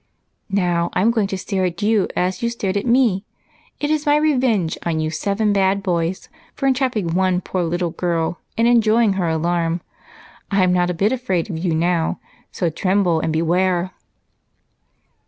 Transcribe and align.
"Now, 0.49 0.89
I'm 0.93 1.11
going 1.11 1.27
to 1.27 1.37
stare 1.37 1.63
at 1.63 1.83
you 1.83 2.07
as 2.15 2.41
you 2.41 2.49
stared 2.49 2.75
at 2.75 2.87
me. 2.87 3.23
It 3.79 3.91
is 3.91 4.07
my 4.07 4.15
revenge 4.17 4.75
on 4.83 4.99
you 4.99 5.11
seven 5.11 5.53
bad 5.53 5.83
boys 5.83 6.27
for 6.55 6.65
entrapping 6.65 7.13
one 7.13 7.39
poor 7.39 7.61
little 7.61 7.91
girl 7.91 8.39
and 8.57 8.67
enjoying 8.67 9.13
her 9.13 9.29
alarm. 9.29 9.81
I'm 10.49 10.73
not 10.73 10.89
a 10.89 10.95
bit 10.95 11.11
afraid 11.11 11.51
of 11.51 11.57
you 11.63 11.75
now, 11.75 12.19
so 12.51 12.71
tremble 12.71 13.19
and 13.19 13.31
beware!" 13.31 13.91